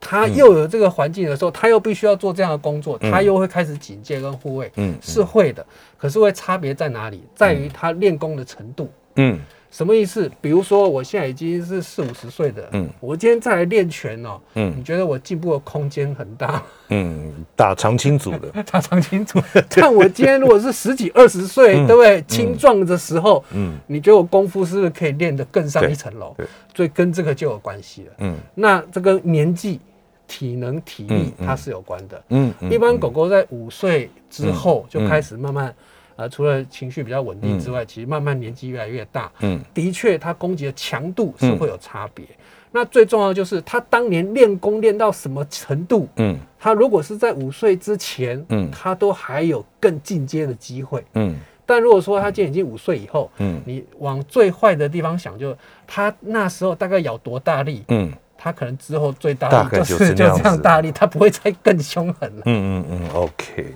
[0.00, 5.64] 他又有这个环境的时候，他又必须要做这样的工作，他又会开始警戒跟护卫，嗯，是会的。
[5.96, 7.24] 可是会差别在哪里？
[7.36, 9.38] 在于他练功的程度，嗯。
[9.74, 10.30] 什么意思？
[10.40, 16.62] 比如说，我现在已经是四五十岁的，嗯，我今天再来练拳哦，嗯，你觉得我进步的空间很大？
[16.90, 19.40] 嗯，打长青组的， 打长青组。
[19.68, 22.22] 看我今天如果是十几二十岁，对不对？
[22.28, 26.36] 青壮的时候，嗯，你觉得我功夫是不是可以练得更上一层楼？
[26.72, 28.12] 所以跟这个就有关系了。
[28.18, 29.80] 嗯，那这个年纪、
[30.28, 32.22] 体能、体力它是有关的。
[32.28, 35.74] 嗯，一般狗狗在五岁之后就开始慢慢。
[36.16, 42.24] 呃，除了情绪比较稳定之外，嗯、其实慢慢年纪越来越大，嗯，的确，他攻击的强度是会有差别。
[42.24, 42.36] 嗯、
[42.72, 51.36] 那最重要的就是，他当年练功练到什么程度，嗯，他如果是在五岁之前，嗯，他都还有更进阶的机会，嗯。
[51.66, 62.42] 但如果说他今年已经五岁以后，嗯，你往最坏的地方想就，就他那时候大概咬多大力，嗯，他可能之后最大力就是 就这样大力，他不会再更凶狠了。
[62.44, 63.74] 嗯嗯嗯，OK。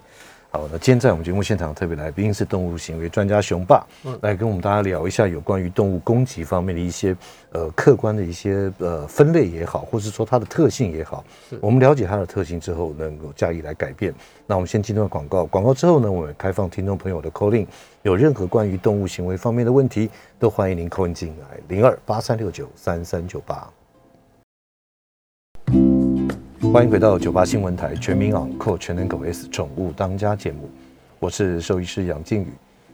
[0.50, 3.86] 好，那今天在我们节目现场特别来宾是动物行为专家熊爸，
[4.22, 7.14] 来跟我们大家聊一下有关于动物攻击方面的一些
[7.52, 11.22] 呃客观的一些呃分类也好，或是说它的特性也好，
[11.60, 14.12] 我们了解它的特性之后，能够加以来改变。
[14.46, 17.66] 那我们先进段广告，广告之后呢，我们开放听众朋友的 call in，
[18.00, 20.08] 有任何关于动物行为方面的问题，
[20.38, 23.68] 都欢迎您 call in 进来零二八三六九三三九八。
[26.70, 30.68] 欢迎回到九八新闻台全民昂扣全能狗 S 宠物当家节目，
[31.18, 32.48] 我是兽医师杨靖宇。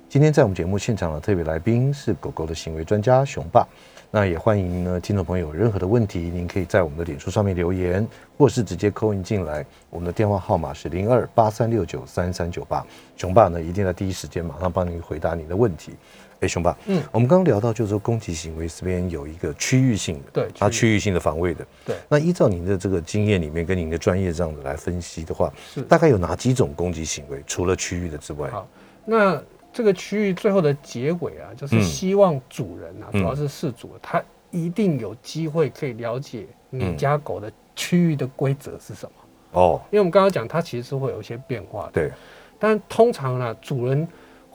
[0.08, 3.66] 今天在我们节目现场的特别来宾是狗狗的行为专家熊爸。
[4.12, 8.06] 那也欢迎呢听众朋友有任何的问题，您可以在我们的脸书上面留言，
[8.38, 9.66] 或是直接 call in 进来。
[9.90, 15.94] 我们的电话号码是零二八三六九三三九八，熊爸呢一定在第一时间马上帮您回答您的问题。
[16.40, 21.96] 哎，熊爸，嗯，我们刚刚聊到，就是说攻击行为这边有一个区域性的，对，它区域性的防卫的，对。
[22.08, 27.42] 那依照您的这个经验里面，跟您的专业这样子来分析的话，是大概有哪几种攻击行为？
[27.46, 28.68] 除了区域的之外，好，
[29.04, 29.40] 那
[29.72, 39.60] 这个区域最后的结尾啊，就是希望主人啊，嗯、主要是饲主，他一定有机会可以了解你家狗的区域的规则是什么。
[39.60, 42.10] 哦，因为我们刚刚讲，它其实是会有一些变化的，对。
[42.58, 44.06] 但通常呢，主人。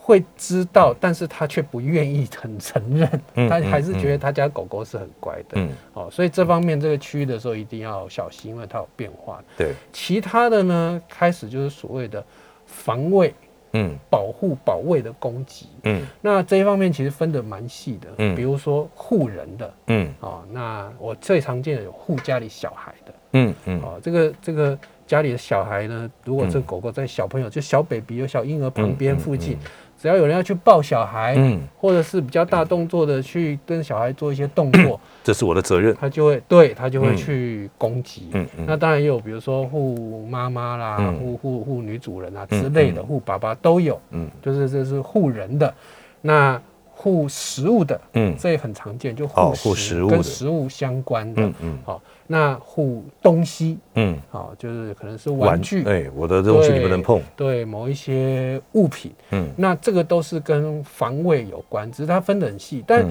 [0.02, 9.40] 会知道，但是他却不愿意很承认，他还是觉得他家狗狗是很乖的，嗯，哦，所以这方面这个区域的时候一定要小心，因为它有变化。
[9.56, 12.24] 对，其他的呢，开始就是所谓的
[12.66, 13.32] 防卫，
[13.74, 24.76] 嗯，保护、保卫的攻击，嗯，那这一方面其实分得蛮细的，嗯，比如说护人的，嗯，哦，那我最常见的有护家里小孩的，嗯嗯，哦，这个这个。
[25.10, 29.54] 家里的小孩呢，如果这狗狗在小朋友、嗯、就小 baby 有小婴儿旁边附近。
[29.54, 29.66] 嗯嗯嗯
[30.00, 38.64] 只要有人要去抱小孩，嗯，或者是比较大动作的去跟小孩做一些动作，这是我的责任，他就会对他就会去攻击，嗯嗯。
[38.66, 45.74] 那当然也有，比如说护妈妈啦，护护护女主人啊之类的，护爸爸都有，嗯，就是这是护人的，
[46.22, 46.60] 那。
[47.02, 62.84] 护食物的，嗯，这也很常见，就护食，食物跟食物相关的，嗯嗯，好，那护东西，嗯，好，就是可能是玩具，哎，我的东西你不能碰，对，某一些物品，嗯，那这个都是跟防卫有关，只是它分得很细。
[62.86, 63.04] 但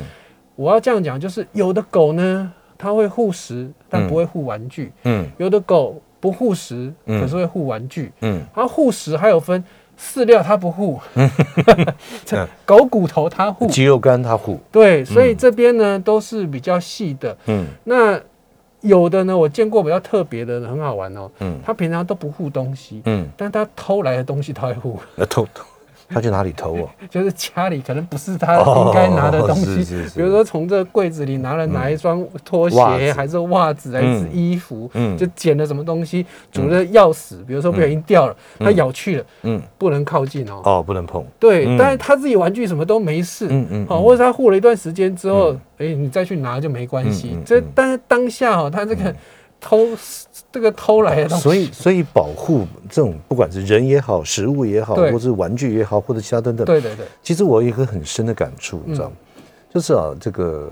[0.56, 9.62] 我要这样讲，就是有的狗呢，它会护食，但不会护玩具，嗯，有的狗不护食，可是会护玩具，嗯，它护食还有分。
[10.02, 10.98] 饲料它不护，
[12.64, 17.36] 狗骨头它护，鸡肉干它护，对，所以这边呢都是比较细的。
[17.48, 18.18] 嗯，那
[18.82, 21.30] 有的呢，我见过比较特别的，很好玩哦。
[21.40, 25.00] 嗯，他平常都不护东西，嗯，但他偷来的东西他会护。
[25.30, 25.64] 偷偷。
[26.10, 26.90] 他去哪里偷啊？
[27.10, 49.14] 就是家里可能不是他应该拿的东西，比如说从这柜子里拿了哪一双拖鞋，还是袜子，还是衣服，就捡了什么东西，主人的钥匙，比如说不小心掉了，他咬去了，嗯，不能靠近哦，哦，不能碰，对，但是他自己玩具什么都没事，嗯嗯，好，或者他护了一段时间之后，哎，你再去拿就没关系，这但是当下哦，他这个。
[49.60, 49.88] 偷
[50.52, 57.06] 这个偷来的东西，所以所以保护这种不管是人也好，食物也好，或者是玩具也好，或者其他等等，对对对。
[57.22, 59.16] 其实我有一个很深的感触，你知道吗？
[59.72, 60.68] 就是啊，这个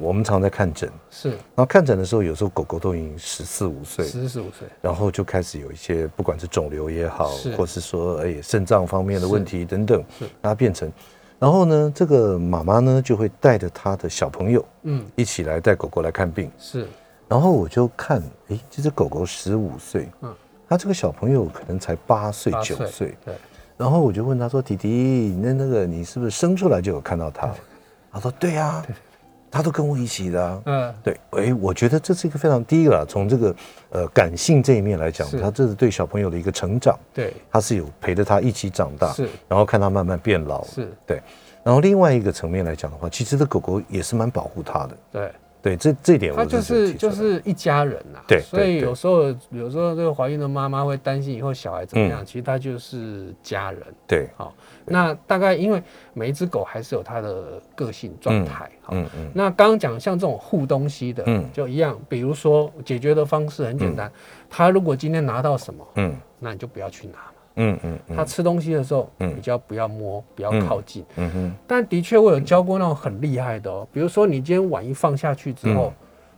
[0.00, 10.90] 我们常在看诊，是，然后看诊的时候，有时候狗狗都已经十四五岁，十四五岁，然后就开始有一些不管是肿瘤也好，或是说哎肾脏方面的问题等等，是，让它变成，
[11.38, 16.88] 然后呢，这个妈妈呢就会带着她的小朋友，嗯，一起来带狗狗来看病，是。
[17.28, 20.34] 然后我就看，哎，这只狗狗十五岁，嗯，
[20.68, 23.34] 他这个小朋友可能才八岁九岁，对。
[23.76, 27.52] 然后我就问他说：“弟弟，那那个你是不是生出来就有看到他？”
[28.12, 28.80] 他说：“对呀，
[29.50, 31.18] 他都跟我一起的。”嗯，对。
[31.30, 33.56] 哎，我觉得这是一个非常第一个，从这个
[33.90, 39.28] 呃感性这一面来讲，他这是对小朋友的一个成长，对，他是有陪着他一起长大，是。
[39.48, 41.20] 然后看他慢慢变老，是对。
[41.64, 45.32] 然后另外一个层面来讲的话，其实这狗狗也是蛮保护他的，对。
[45.64, 48.20] 对，这这点他就是就是一家人呐。
[48.28, 53.80] 对，所以有时候有时候这个怀孕的妈妈会担心以后小孩怎么样，其实他就是家人。
[54.06, 58.70] 对，好，那大概因为每一只狗还是有它的个性状态。
[58.90, 59.30] 嗯嗯。
[59.34, 64.12] 那刚刚讲像这种护东西的，嗯，就一样，比如说解决的方式很简单，
[64.50, 67.14] 他如果今天拿到什么，嗯，那你就不要去拿。
[67.56, 71.04] 嗯嗯，他吃东西的时候，比较不要摸，不要靠近。
[71.16, 71.54] 嗯哼。
[71.66, 75.92] 但的确，我有教过那种很厉害的哦，比如说你今天碗一放下去之后，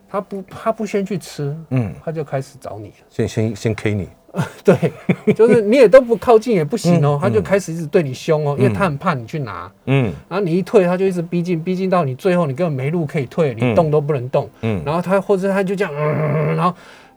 [0.08, 4.08] 他不他不先去吃，嗯，他就开始找你，先先先 K 你。
[4.62, 4.92] 对，
[5.32, 9.72] 就是你也都不靠近也不行哦，他就开始一直对你凶哦，因为他很怕你去拿。
[9.86, 10.12] 嗯。
[10.28, 14.46] 然后你一退，他就一直逼近，逼近到你最后你根本没路可以退，你动都不能动。
[14.60, 14.82] 嗯。
[14.84, 16.76] 然后他或者他就这样，嗯然后。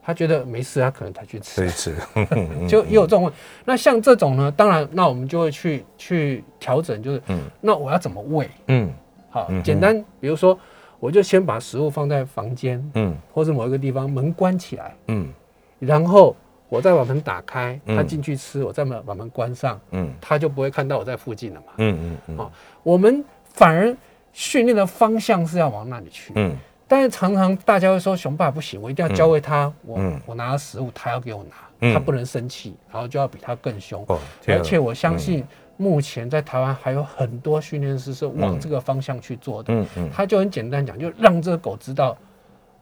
[0.09, 1.95] 他觉得没事，他可能才去吃，吃，
[2.67, 3.37] 就也有这种问题。
[3.63, 8.49] 那像这种呢，当然，那我们就会去去调整，就是，嗯，那我要怎么喂？
[8.65, 8.91] 嗯，
[9.29, 10.57] 好，简单，比如说，
[10.99, 15.31] 我就先把食物放在房间，嗯，或者某一个地方，门关起来，嗯，
[15.77, 16.35] 然后
[16.69, 23.95] 我再把门打开，他进去吃，我再把把门关上，嗯，他就不会看到我在附近了嘛，嗯嗯嗯，好，我们反而
[24.33, 26.57] 训练的方向是要往那里去，嗯。
[26.89, 31.45] 但是常常大家会说，熊爸不行，我一定要教会他，我我拿了食物，他要给我
[31.80, 34.04] 拿，他不能生气，然后就要比他更凶。
[34.47, 35.45] 而且我相信，
[35.78, 39.86] 目前在台湾还有很多训练师是往这个方向去做的。
[40.12, 42.17] 他就很简单讲，就让这个狗知道，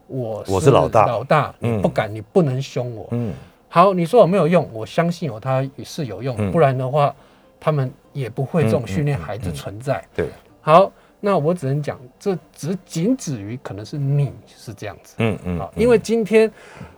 [0.07, 3.09] 我我是老大，老大，你不敢，你不能凶我。
[3.11, 3.33] 嗯。
[3.67, 7.13] 好，你说我没有用，我相信有它也是有用，不然的话，
[7.59, 10.01] 他们也不会这种训练孩子存在。
[10.15, 10.29] 对，
[10.61, 10.89] 好。
[11.19, 16.49] 那我只能讲，这只仅止于可能是你是这样子，嗯嗯，好，因为今天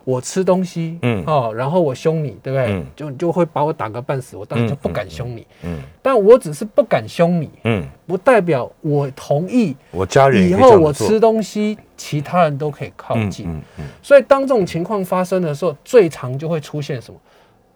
[0.04, 1.24] 我吃东西，嗯。
[1.26, 2.84] 哦，然后我凶你，对不对？
[2.94, 17.18] 就就会把我打个半死，我当然就不敢凶你，嗯，但我只是不敢凶你，嗯，不代表我同意我家人以后我吃东西，其他人都可以靠近，嗯嗯，所以当这种情况发生的时候，最常就会出现什么？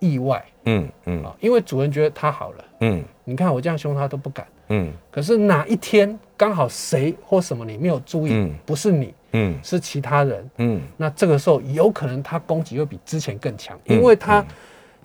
[0.00, 4.46] 意外，嗯嗯，因为主人觉得他好了，嗯，你看我这样凶他都不敢。
[4.68, 14.44] 嗯，可是哪一天刚好谁或什么你没有注意，嗯、不是你，嗯，是其他人，嗯，那这个时候有可能他攻击会比之前更强，嗯、因为他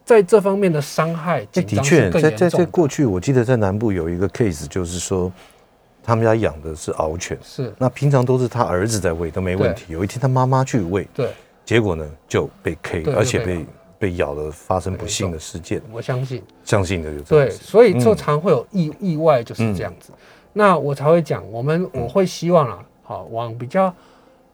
[0.05, 5.31] 在这方面的伤害的确在在在过去，我记得在南部有一个 case，就是说
[6.01, 7.73] 他们家养的是獒犬，是。
[7.77, 11.29] 那平常都是他儿子在喂都没问题，有一天他妈妈去喂，对，
[11.65, 13.65] 结果呢就被 K，而且被。
[13.99, 15.81] 被咬了发生不幸的事件。
[15.91, 20.13] 我相信，相信的就对，所以就常会有意意外，就是这样子。
[20.53, 23.93] 那我才会讲，我们我会希望啊，好往比较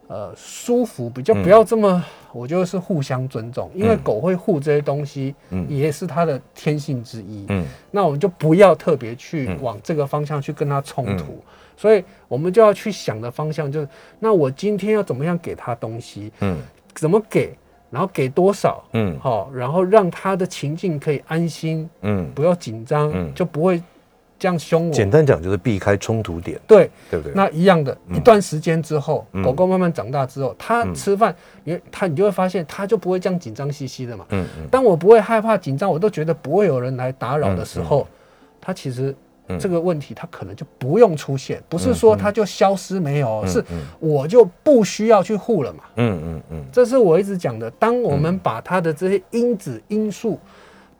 [0.07, 2.03] 呃舒服，比较不要这么，
[2.33, 5.33] 我觉得是互相尊重，因为狗会护这些东西，
[5.69, 7.45] 也是它的天性之一。
[7.49, 11.41] 嗯，那我们就不要特别去往这个方向去跟它冲突。
[11.77, 16.31] 所以我们就要去想的方向就是，那我今天要怎么样给他东西？
[16.39, 16.57] 嗯，
[16.93, 17.53] 怎么给？
[17.95, 18.83] 然后给多少？
[18.91, 23.81] 嗯，好，然后让他的情境可以安心，嗯，不要紧张，嗯，就不会
[24.37, 24.93] 这样凶我。
[24.93, 27.31] 简单讲就是避开冲突点，对，对不对？
[27.33, 34.25] 那一样的，一段时间之后，狗狗慢慢长大之后，它吃饭，你它你就会发现，它就不会这样紧张兮兮的嘛。
[34.31, 34.67] 嗯嗯。
[34.69, 38.05] 当我不会害怕紧张，我都觉得不会有人来打扰的时候，
[38.59, 39.15] 它其实。
[39.59, 43.63] 这个问题它可能就不用出现，不是说它就消失没有，是
[43.99, 45.83] 我就不需要去护了嘛。
[45.97, 47.69] 嗯嗯嗯，这是我一直讲的。
[47.71, 50.39] 当我们把它的这些因子因素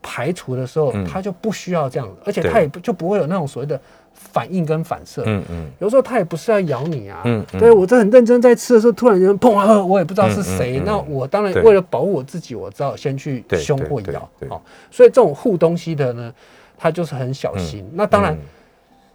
[0.01, 3.79] 排除的时候，它就不需要这样，而且它也不就不会有那种所谓的
[4.13, 5.23] 反应跟反射。
[5.25, 7.21] 嗯嗯，有时候它也不是要咬你啊。
[7.25, 10.79] 嗯，对我这很认真在吃的时候，突然间砰啊，我也不知道是谁。
[10.86, 14.29] 那我当然为了保护我自己，我只好先去凶或咬。
[14.47, 16.31] 好，所以这种护东西的呢。
[16.78, 18.40] 它就是很小心，嗯、那当然、嗯，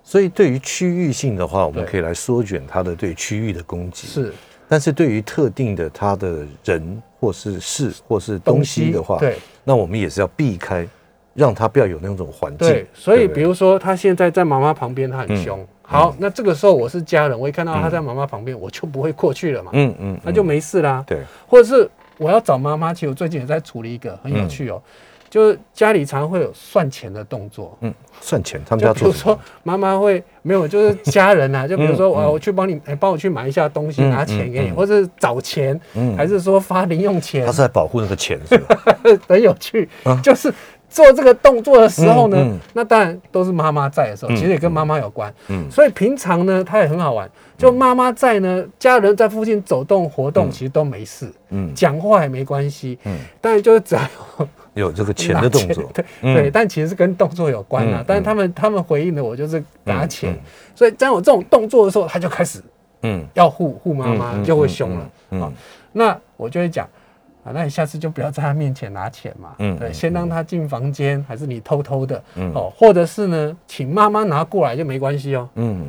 [0.02, 4.06] 所以对于区域性的话，我们可以来缩减它的对区域的攻击。
[4.06, 4.32] 是，
[4.66, 10.86] 但是对于特定的它的人或是事或是东西的话，对，那我们也是要避开，
[11.34, 12.68] 让它不要有那种环境。
[12.68, 15.60] 对，所以比如说他现在在妈妈旁边，他很凶。
[15.60, 19.70] 嗯、好，那这个时候我是家人，我一看到他在妈妈旁边，我就不会过去了嘛。
[19.74, 21.04] 嗯嗯，那就没事啦。
[21.06, 24.82] 对，或者是我要找妈妈，其实我最近也在处理一个很有趣哦。
[24.84, 24.90] 嗯
[25.30, 28.94] 就是家里常会有算钱的动作，嗯，算钱，他们家做。
[28.94, 35.80] 比如说妈妈会没有，就是家人啊， 就比如说我我去帮你，哎，帮我去买一下东西，拿钱给你，或者是找钱，
[36.16, 37.46] 还是说发零用钱？
[37.46, 38.76] 他是在保护那个钱，是吧？
[39.28, 39.88] 很有趣，
[40.20, 40.52] 就是
[40.88, 54.02] 做这个动作的时候呢，那当然都是妈妈在的时候，其实也跟妈妈有关，嗯，所以平常呢，他也很好玩，就妈妈在呢，家人在附近走动活动，其实都没事，嗯，讲话也没关系，嗯，但是就是只要
[54.74, 54.86] 有。
[54.86, 58.02] 有这个钱的动作，对对，但其实是跟动作有关啊。
[58.06, 60.36] 但是他们他们回应的我就是拿钱，
[60.74, 62.62] 所以在我这种动作的时候，他就开始
[63.02, 65.52] 嗯要护护妈妈，就会凶了啊。
[65.92, 66.88] 那我就会讲
[67.44, 72.22] 啊，那你下次就不要在他面前拿钱嘛，嗯，对，先让他进房间，还是你偷偷的，
[72.54, 75.84] 哦，或者是呢，请妈妈拿过来就没关系哦，嗯，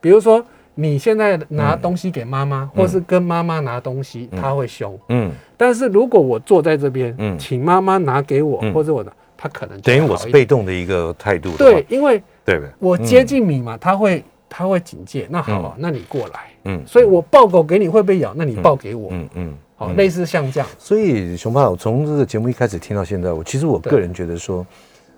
[0.00, 0.44] 比如说。
[0.74, 4.98] 你现在拿东西给妈妈，或是跟妈妈拿东西，他会凶。
[5.10, 11.50] 嗯，但是如果我坐在这边，嗯，请妈妈拿给我，或者我的，他可能等于我是被动的一个态度。
[11.58, 15.26] 对，因为对我接近你嘛，他会他会警戒。
[15.28, 16.50] 那好，那你过来。
[16.64, 19.08] 嗯，所以我抱狗给你会被咬，那你抱给我。
[19.12, 20.68] 嗯嗯，好，类似像这样。
[20.78, 24.64] 所以熊爸，我从这个节目一开始听到现在，我其实我个人觉得说，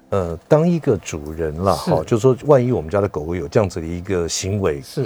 [0.09, 5.05] 呃，当一个主人了，哈，就是说，万一我们家的狗狗有这样子的一个行为，是。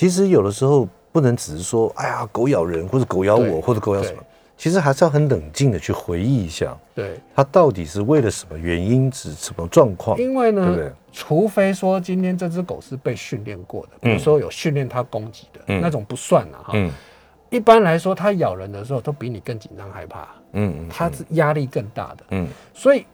[0.00, 4.22] 其实有的时候不能只是说，哎呀，狗咬人，或者狗咬我，或者狗咬什么，
[4.56, 10.16] 其实还是要很冷静的去回忆一下，对，它到底是为了什么原因，是什么状况？
[10.18, 10.92] 因为呢，对对？
[11.12, 16.72] 除非说今天这只狗是被训练过的，比如说有训练它攻击的那种不算了哈。
[17.50, 23.04] 一般来说，它咬人的时候都比你更紧张害怕，嗯，它是压力更大的，嗯，所以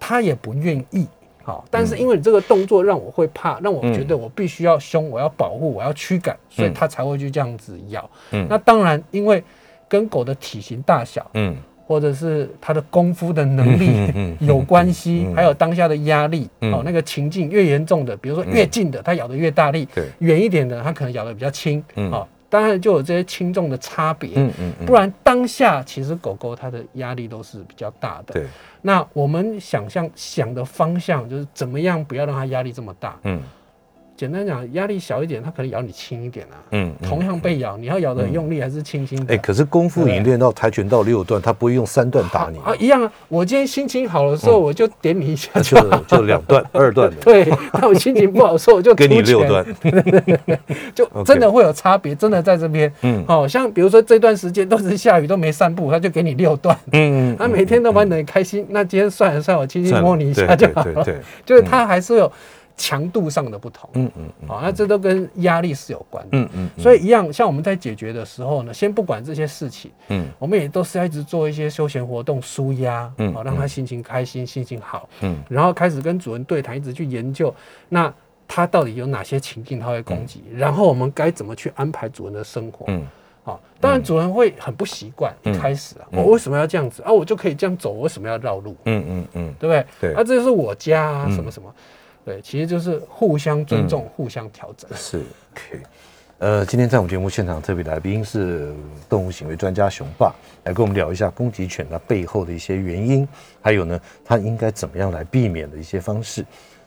[0.00, 1.06] 它也不愿意。
[1.44, 8.08] 好，但是因为你这个动作让我会怕，让我觉得我必须要凶，我要保护，我要驱赶，所以它才会去这样子咬。
[8.30, 9.42] 嗯，那当然，因为
[9.88, 28.46] 跟狗的体型大小，嗯，或者是它的功夫的能力有关系，还有当下的压力，哦，那个情境越严重的，比如说越近的，它咬得越大力，对，远一点的，它可能咬得比较轻，嗯，当然就有这些轻重的差别，嗯嗯，不然当下其实狗狗它的压力都是比较大的，对。
[28.82, 33.18] 那我们想象想的方向就是怎么样不要让它压力这么大？
[33.22, 33.40] 嗯，
[34.16, 36.56] 简单讲，压力小一点，它可能咬你轻一点啊。
[36.70, 39.34] 嗯，同样被咬，你要咬的很用力还是轻轻的？
[39.34, 42.74] 哎，可是功夫已经练到跆拳道六段，他不会用三段打你啊？
[42.78, 43.12] 一样啊。
[43.28, 47.16] 我今天心情好的时候，我就点你一下，就就两段二段的。
[47.24, 49.64] 对，那我心情不好的时候，我就给你六段。
[50.94, 52.92] 就 真的会有差别，真的在这边。
[53.02, 56.76] 嗯，好像比如说这段时间都是下雨都没散步，他就给你六段。
[56.92, 58.66] 嗯，他每天都玩得很开心。
[58.68, 61.02] 那今天算了算了，我轻轻摸你一下就好了。
[61.02, 62.30] 对，就是他还是有
[62.82, 63.88] 强度上的不同。
[63.92, 66.30] 嗯嗯，好，那这都跟压力是有关的。
[66.32, 77.54] 嗯嗯，所以一样，像我们在解决的时候呢，先不管这些事情，嗯，我们也都是要一直做一些休闲活动，舒压，嗯，好，让他心情开心，心情好，嗯，然后开始跟主人对谈，一直去研究，
[77.88, 78.12] 那
[78.48, 83.06] 他到底有哪些情境他会攻击，然后我们该怎么去安排主人的生活，嗯。
[83.44, 87.02] 好，当然主人会很不习惯，一开始啊，我为什么要这样子？
[87.02, 87.10] 啊？
[87.10, 88.76] 我就可以这样走，我为什么要绕路？
[88.84, 89.86] 嗯嗯嗯，对不对？
[90.00, 91.74] 对，啊，这是我家啊，什么什么，
[92.24, 94.88] 对，其实就是互相尊重，互相调整。
[94.94, 95.18] 是
[95.52, 95.82] ，OK。
[96.38, 98.74] 呃，今天在我们节目现场特别来宾是
[99.08, 103.26] 动物行为专家熊爸，来跟我们聊一下攻击犬它背后的一些原因，
[103.60, 106.44] 还有呢，它应该怎么样来避免的一些方式。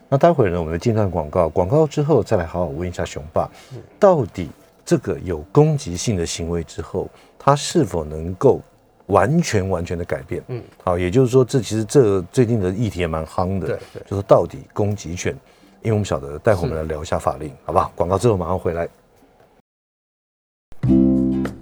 [0.10, 3.50] 那待会儿呢，我们进段广告，广告之后再来好好问一下熊爸，
[3.98, 4.50] 到底
[4.86, 7.10] 这个有攻击性的行为之后，
[7.40, 8.62] 它是否能够
[9.08, 10.44] 完全完全的改变？
[10.48, 15.34] 嗯，好，也就是说，这其实这最近的议题也蛮夯的，对对，就是到底攻击犬，
[15.82, 17.92] 因为我们晓得，待会我们来聊一下法令，好不好？
[17.96, 18.88] 广告之后马上回来。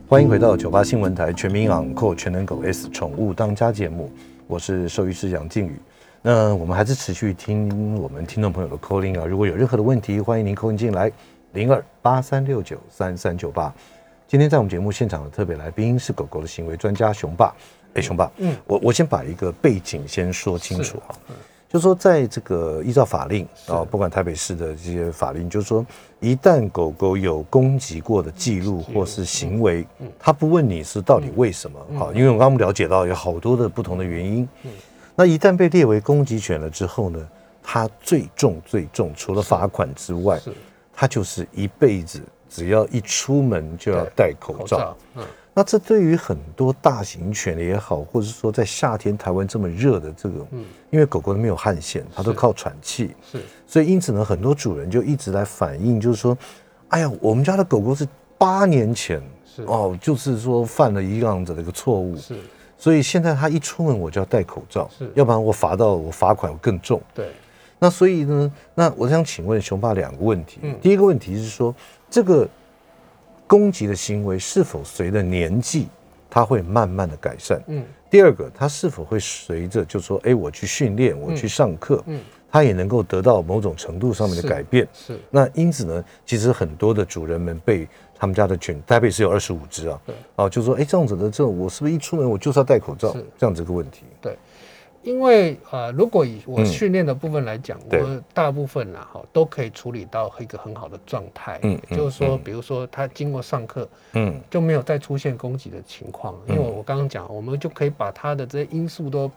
[0.08, 4.12] 欢迎回到九八新闻台全民养狗全能狗 S 宠物当家节目，
[4.46, 5.80] 我是兽医师杨靖宇。
[6.22, 11.12] 那我们还是持续听我们听众朋友的 call in 啊，如果有任何的问题，欢迎您 call in 进来
[11.54, 13.74] 零二八三六九三三九八。
[14.34, 17.54] 今天在我们节目现场的特别来宾是狗狗的行为专家熊爸。
[17.94, 21.16] 哎，熊爸，嗯，我我先把一个背景先说清楚哈。
[21.70, 25.86] 就是说，在这个依照法令啊，不管台北市的这些法令，就是说，
[26.20, 29.86] 一旦狗狗有攻击过的记录或是行为，
[30.18, 34.50] 他不问你是到底为什么，好，因为我刚刚了解到有好多的不同的原因。
[34.64, 34.72] 嗯。
[35.16, 37.20] 那一旦被列为攻击犬了之后呢，
[37.62, 40.42] 它最重最重，除了罚款之外，
[40.92, 42.20] 它就是一辈子
[42.54, 44.95] 只要一出门就要戴口罩。
[45.56, 56.36] 那这对于很多大型犬也好，或者是说在夏天台湾这么热的这种，嗯，因为狗狗没有汗腺，它都靠喘气，是，所以因此呢，很多主人就一直来反映，就是说，
[56.89, 59.62] 哎呀，我们家的狗狗是八年前是。
[59.64, 62.36] 哦，就是说犯了一样子的一个错误，是，
[62.76, 67.30] 所以现在它一出门我就要戴口罩，是，要不然我罚到我罚款更重，对，
[67.78, 71.76] 那所以呢，那我想请问熊爸两个问题，嗯，第一个问题是说
[72.14, 72.47] 这个。
[73.45, 75.88] 攻击的行为是否随着年纪，
[76.28, 77.61] 它会慢慢的改善？
[77.68, 84.88] 嗯，第二个，它是否会随着，就是说，哎，我去训练，我去上课，嗯，它也能够得到某种程度上面的改变？
[84.93, 85.20] 是。
[85.30, 93.16] 那因此呢，其实很多的主人们被他们家的犬，台北是有二十五只啊，对，哦，就是说，哎，这样子的这种，我是不是一出门我就是要戴口罩？
[93.38, 94.03] 这样子一个问题。
[94.20, 94.36] 对。
[95.04, 101.60] 因为呃，如果以我训练的部分来讲，嗯、我大部分啦哈都可以处理到一个很好的状态。
[101.64, 106.34] 嗯，就是说，比如说他经过上课，嗯，就没有再出现攻击的情况。
[106.47, 109.30] 嗯、因为我刚刚讲，我们就可以把他的这些因素都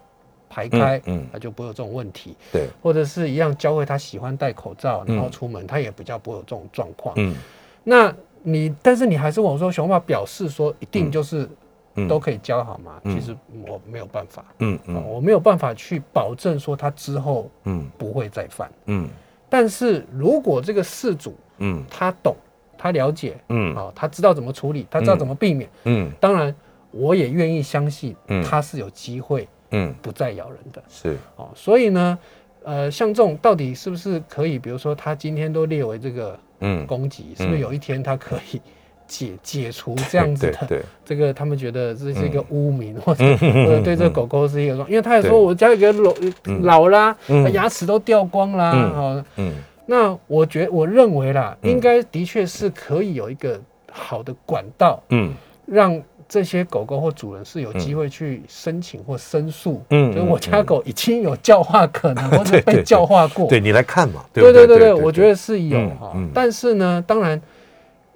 [0.49, 2.37] 排开，嗯，他就不会有这种问题。
[2.53, 7.15] 对，或者是一样教会他喜欢戴口罩，然后出门他也比较不会有这种状况。
[7.19, 7.35] 嗯，
[7.83, 11.49] 那你但是你还是问我说，熊爸表示说一定就是。
[11.97, 12.09] 嗯。
[12.09, 13.01] 都可以教好吗？
[13.05, 13.37] 其实
[13.67, 17.91] 我没有办法，嗯嗯，我没有办法去保证说他之后嗯。
[17.99, 19.09] 不会再犯，嗯，
[19.49, 21.83] 但是如果这个事主嗯。
[21.91, 22.37] 他懂
[22.79, 23.75] 他了解嗯。
[23.75, 26.55] 啊他知道怎么处理他知道怎么避免嗯，当然
[26.91, 28.15] 我也愿意相信
[28.49, 29.95] 他是有机会嗯。
[30.03, 31.17] 不再咬人的，是。
[31.37, 32.19] 哦，所以呢
[32.63, 36.87] 呃像这种到底是不是可以，比如说他今天都列为这个嗯。
[36.87, 38.61] 攻击，是不是有一天他可以？
[39.07, 46.15] 解解除这样子的这个，他们觉得这是一个污名，或者或者对这个狗狗是一个说，因为他也说我家有个老
[46.63, 47.17] 老啦，
[47.53, 49.55] 牙齿都掉光啦，哈，嗯，
[49.87, 53.61] 那我觉我认为啦，应该的确是可以有一个
[53.93, 55.33] 好的管道，嗯，
[55.67, 64.67] 让这些狗狗或主人是有机会去申请或申诉，嗯，就是我家狗已经有教化可能， 或者被教化过，对你来看嘛，对对？
[64.67, 67.41] 对对，我觉得是有哈，但是呢，当然。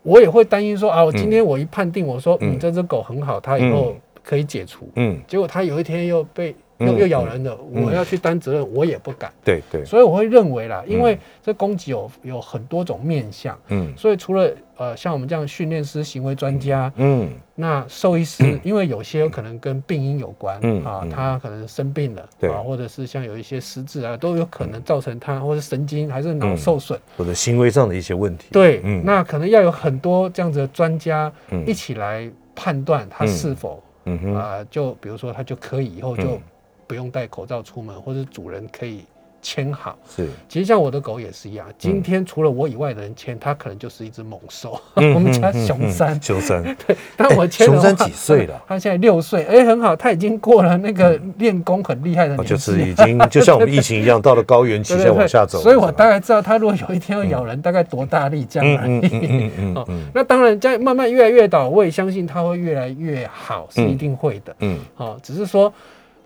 [0.02, 22.50] 我也会担心说啊，我今天我一判定，我说你这只狗很好，它以后可以解除，嗯，结果它有一天又被又又咬人的，我要去担责任，我也不敢，对对，所以我会认为啦，因为这攻击有有很多种面向，嗯，所以除了呃像我们这样训练师、行为专家，嗯，那兽医师， 因为有些有可能跟病因有关，嗯啊，他可能生病了，对。
[22.50, 31.30] 啊，或者是像有一些失智啊，都有可能造成他或者神经还是脑受损，或者行为上的一些问题，对，嗯，那可能要有很多这样子的专家
[31.66, 36.40] 一起来判断他是否，嗯啊，就比如说他就可以以后就。
[36.90, 39.04] 不用戴口罩出门，或者主人可以
[39.40, 39.96] 牵好。
[40.08, 41.64] 是，其实像我的狗也是一样。
[41.78, 44.76] 今天除了我以外的人牵，它可能就是一只猛兽。
[45.14, 46.96] 我们家熊三，熊三，对。
[47.16, 48.60] 但我牵熊三几岁了？
[48.66, 52.50] 它现在六岁，哎，很好，它已经过了那个练功很厉害的年纪。
[52.50, 55.60] 就是已经就像我们疫情一样，到了高原期 再往下走。
[55.60, 59.50] 所以我大概知道，它如果有一天要咬人，大概多大力这样而已。
[59.76, 64.56] 哦，那当然，在慢慢越来越倒，我也相信它会越来越好，是一定会的。
[64.58, 65.72] 嗯，好，只是说。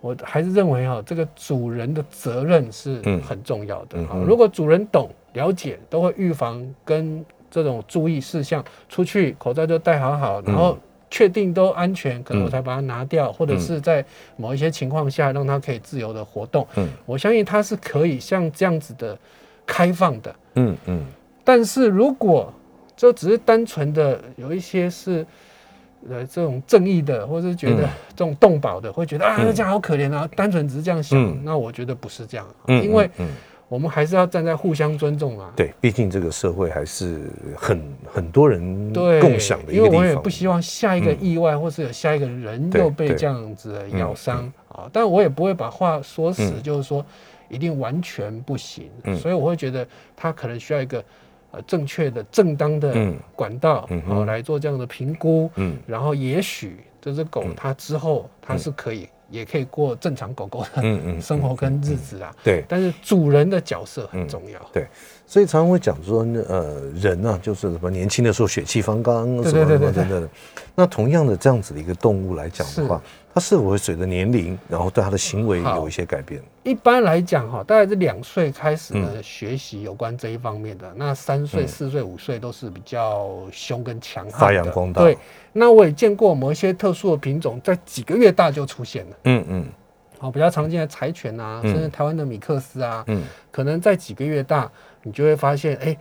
[0.05, 3.99] 我还是认为哈，这个主人的责任是很重要的。
[4.27, 10.77] 如果主人懂、了解，都会预防跟这种注意事项，出去口罩就戴好好，然后
[11.11, 14.05] 确定都安全，可能我才把它拿掉，或者是在
[14.37, 16.67] 某一些情况下让它可以自由的活动。
[16.77, 19.19] 嗯，我相信它是可以像这样子的
[19.65, 20.37] 开放的。
[20.57, 21.03] 嗯嗯。
[21.43, 22.53] 但是如果
[22.95, 25.27] 就只是单纯的有一些是
[26.09, 33.11] 呃这种正义的，或者是觉得这种动保的，会觉得啊，那这样好可怜啊，单纯只是这样想，那我觉得不是这样，因为。
[33.67, 35.51] 我们还是要站在互相尊重啊。
[35.57, 39.87] 对，毕竟这个社会还是很很多人共享的一个地方。
[39.87, 44.89] 因为我也不希望下一个意外，或是有下一个人又被这样子咬伤啊。
[44.93, 47.05] 但我也不会把话说死，就是说
[47.49, 48.91] 一定完全不行。
[49.17, 49.85] 所以我会觉得
[50.15, 51.03] 他可能需要一个
[51.55, 55.51] 呃正确的、正当的管道啊来做这样的评估。
[55.57, 59.09] 嗯，然后也许这只狗它之后它是可以。
[59.31, 62.33] 也可以过正常狗狗的生活跟日子啊。
[62.45, 64.61] 对，但是主人的角色很重要。
[64.73, 64.87] 对，
[65.27, 70.29] 所以常常会讲说，呃，人呢，就是什么年轻的时候血气方刚，什么什么等等。
[70.75, 73.03] 那同样的这样子的一个动物来讲的话，
[73.35, 76.41] 它是否会随着年龄，然后对他的行为有一些改变？
[76.62, 80.93] 一般来讲哈，大概是两岁开始呢学习有关这一方面的。
[80.95, 85.03] 那三岁、四岁、五岁都是比较凶跟强悍，发扬光大。
[85.03, 85.18] 对。
[85.53, 89.16] 那我也见过某一些特殊的品种，在几个月大就出现了。
[89.24, 89.66] 嗯嗯，
[90.18, 94.70] 好，比较常见的柴犬啊，甚至台湾的米克斯啊，嗯，可能在几个月大，
[95.03, 95.97] 你就会发现，哎。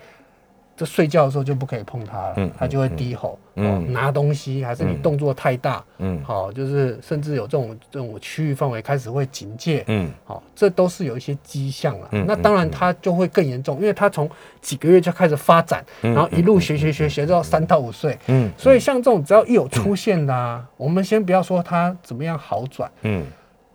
[0.76, 3.38] 这睡觉的时候就不可以碰它了，它就会低吼。
[3.56, 12.10] 嗯，拿东西还是你动作太大，嗯，好，就是甚至有这种这种区域范围开始会警戒，嗯，好，这都是有一些迹象了。
[12.26, 14.28] 那当然它就会更严重，因为它从
[14.60, 23.24] 几个月就开始发展，然后一路学学学学到三到五岁，嗯，所以像这种只要一有出现的啊，我们先不要说它怎么样好转，嗯，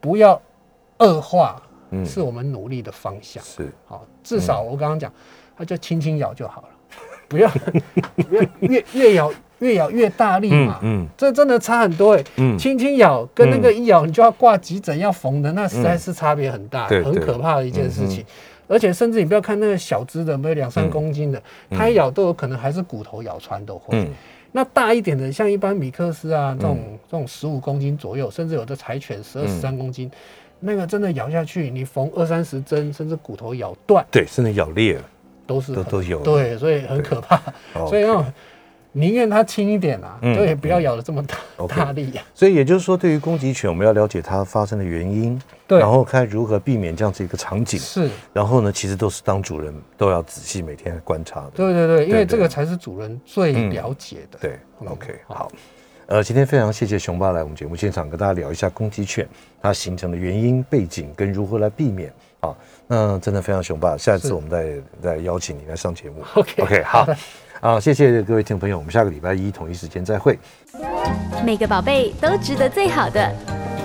[0.00, 0.40] 不要
[0.98, 1.62] 恶化，
[2.04, 3.40] 是我们努力的方向。
[3.44, 5.12] 是，好，至少我刚刚讲，
[5.56, 6.68] 它就轻轻咬就好了。
[7.28, 7.50] 不要，
[8.30, 18.24] 越越越咬越咬越大力嘛，嗯，这真的差很多哎，嗯，轻轻咬跟那个一咬你就要挂急诊要缝的，那实在是差别很大，很可怕的一件事情。
[18.66, 24.06] 而且甚至你不要看那个小只的，没有两三公斤的，它一咬都有可能还是骨头咬穿都会。
[24.52, 26.78] 那大一点的，像一般米克斯啊这种
[27.10, 30.10] 这种十五公斤左右，甚至有的柴犬十二十三公斤，
[30.60, 35.04] 那个真的咬下去，你缝二三十针，甚至骨头咬断，对，甚至咬裂了。
[35.48, 37.40] 都是都都有对，所以很可怕，
[37.88, 38.24] 所以那种
[38.92, 41.36] 宁愿它轻一点啊，对，不要咬的这么大
[41.68, 42.22] 大力呀。
[42.34, 47.80] 所以也就是说，对于攻击犬，我们要了解它发生的原因，对，然后看如何避免这样子一个场景。
[47.80, 51.50] 是，然后呢，其实都是当主人都要仔细每天来观察的。
[51.54, 54.38] 对对对，因为这个才是主人最了解的。
[54.40, 55.50] 对，OK，好。
[56.06, 59.28] 呃，今天非常谢谢熊爸来我们节目现场跟大家聊一下攻击犬
[59.60, 62.10] 它形成的原因、背景跟如何来避免
[62.40, 62.54] 啊。
[62.86, 66.24] 那真的非常雄霸，下一次我们再再邀请你来上节目。
[66.34, 67.06] OK OK 好，
[67.60, 70.38] 啊，谢谢各位听众朋友，我们下个礼拜一同一时间再会。
[71.44, 73.20] 每个宝贝都值得最好的，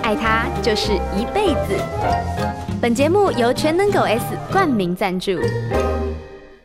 [0.02, 1.78] 爱他就是一辈子。
[2.80, 5.32] 本节目由全能狗 S 冠名赞助。